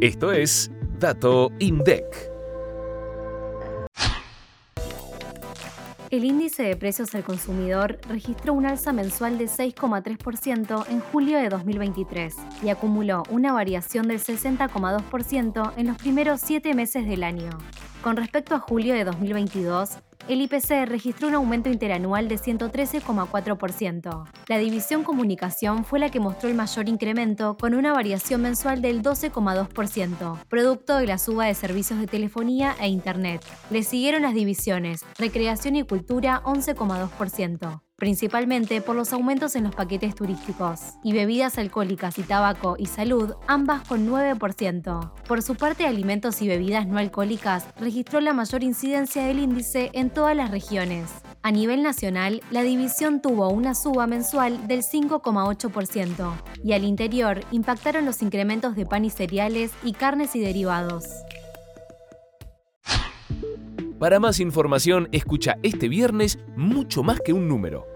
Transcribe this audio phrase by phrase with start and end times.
[0.00, 0.70] Esto es
[1.00, 2.04] Dato INDEC.
[6.10, 11.48] El índice de precios al consumidor registró un alza mensual de 6,3% en julio de
[11.48, 17.48] 2023 y acumuló una variación del 60,2% en los primeros siete meses del año.
[18.06, 19.98] Con respecto a julio de 2022,
[20.28, 24.24] el IPC registró un aumento interanual de 113,4%.
[24.46, 29.02] La división comunicación fue la que mostró el mayor incremento, con una variación mensual del
[29.02, 33.44] 12,2%, producto de la suba de servicios de telefonía e Internet.
[33.70, 40.14] Le siguieron las divisiones recreación y cultura 11,2% principalmente por los aumentos en los paquetes
[40.14, 45.12] turísticos, y bebidas alcohólicas y tabaco y salud, ambas con 9%.
[45.26, 50.10] Por su parte, alimentos y bebidas no alcohólicas registró la mayor incidencia del índice en
[50.10, 51.10] todas las regiones.
[51.42, 56.32] A nivel nacional, la división tuvo una suba mensual del 5,8%
[56.64, 61.04] y al interior impactaron los incrementos de pan y cereales y carnes y derivados.
[63.98, 67.95] Para más información, escucha este viernes mucho más que un número.